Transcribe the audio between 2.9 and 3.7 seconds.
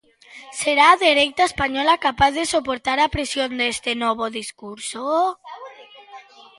a presión